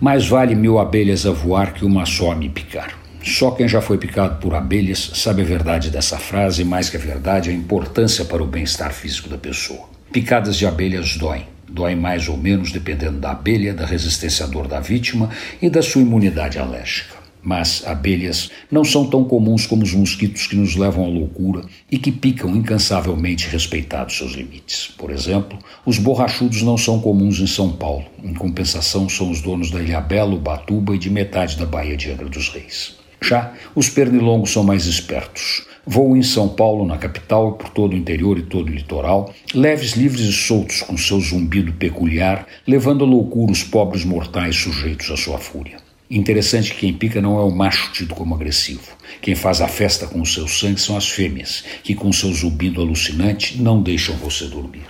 [0.00, 2.96] Mais vale mil abelhas a voar que uma só a me picar.
[3.20, 6.96] Só quem já foi picado por abelhas sabe a verdade dessa frase, e mais que
[6.96, 9.88] a verdade, a importância para o bem-estar físico da pessoa.
[10.12, 11.48] Picadas de abelhas doem.
[11.68, 15.30] Doem mais ou menos dependendo da abelha, da resistência à dor da vítima
[15.60, 17.17] e da sua imunidade alérgica.
[17.42, 21.98] Mas abelhas não são tão comuns como os mosquitos que nos levam à loucura e
[21.98, 24.92] que picam incansavelmente respeitados seus limites.
[24.98, 28.06] Por exemplo, os borrachudos não são comuns em São Paulo.
[28.22, 32.28] Em compensação, são os donos da Ilhabela, Batuba e de metade da Baía de Angra
[32.28, 32.96] dos Reis.
[33.20, 35.66] Já os pernilongos são mais espertos.
[35.84, 39.92] Voam em São Paulo, na capital, por todo o interior e todo o litoral, leves,
[39.92, 45.16] livres e soltos, com seu zumbido peculiar, levando à loucura os pobres mortais sujeitos à
[45.16, 45.87] sua fúria.
[46.10, 48.96] Interessante que quem pica não é o macho tido como agressivo.
[49.20, 52.80] Quem faz a festa com o seu sangue são as fêmeas, que com seu zumbido
[52.80, 54.86] alucinante não deixam você dormir.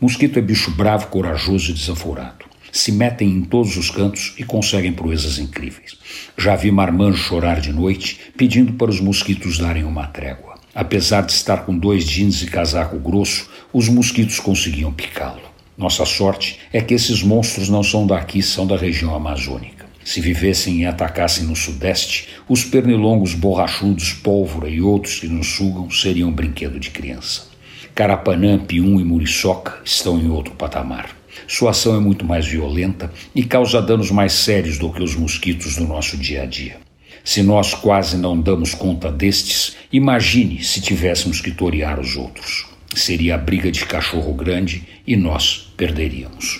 [0.00, 2.44] Mosquito é bicho bravo, corajoso e desaforado.
[2.70, 5.98] Se metem em todos os cantos e conseguem proezas incríveis.
[6.38, 10.54] Já vi marmanjo chorar de noite, pedindo para os mosquitos darem uma trégua.
[10.72, 15.50] Apesar de estar com dois jeans e casaco grosso, os mosquitos conseguiam picá-lo.
[15.76, 19.79] Nossa sorte é que esses monstros não são daqui, são da região amazônica.
[20.10, 25.88] Se vivessem e atacassem no Sudeste, os pernilongos borrachudos, pólvora e outros que nos sugam
[25.88, 27.46] seriam brinquedo de criança.
[27.94, 31.16] Carapanã, Pium e Muriçoca estão em outro patamar.
[31.46, 35.76] Sua ação é muito mais violenta e causa danos mais sérios do que os mosquitos
[35.76, 36.78] do nosso dia a dia.
[37.22, 42.66] Se nós quase não damos conta destes, imagine se tivéssemos que torear os outros.
[42.96, 46.59] Seria a briga de cachorro grande e nós perderíamos.